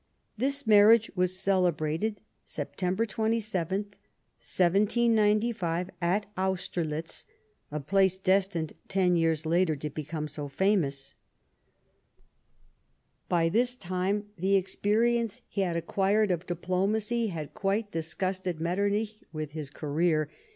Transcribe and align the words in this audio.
This 0.35 0.65
marriage 0.65 1.11
was 1.15 1.37
celebrated, 1.37 2.21
Sept. 2.43 3.05
27, 3.07 3.81
1795, 3.83 5.89
at 6.01 6.25
Austerlitz— 6.35 7.27
a 7.71 7.79
place 7.79 8.17
destined, 8.17 8.73
ten 8.87 9.15
years 9.15 9.45
later, 9.45 9.75
to 9.75 9.91
become 9.91 10.27
so 10.27 10.47
liimous. 10.49 11.13
By 13.29 13.47
this 13.49 13.75
time 13.75 14.25
the 14.39 14.55
experience 14.55 15.41
he 15.47 15.61
had 15.61 15.77
acquired 15.77 16.31
of 16.31 16.47
diplo 16.47 16.89
macy 16.89 17.27
had 17.27 17.53
quite 17.53 17.91
disgusted 17.91 18.59
Metternich 18.59 19.23
with 19.31 19.51
his 19.51 19.69
career. 19.69 20.31